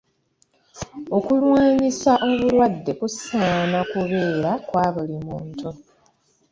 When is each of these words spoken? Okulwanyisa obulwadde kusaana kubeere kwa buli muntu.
Okulwanyisa 1.17 2.11
obulwadde 2.27 2.91
kusaana 2.99 3.79
kubeere 3.91 4.51
kwa 4.67 4.85
buli 4.93 5.17
muntu. 5.27 5.69